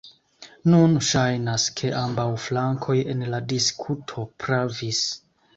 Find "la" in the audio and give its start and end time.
3.35-3.45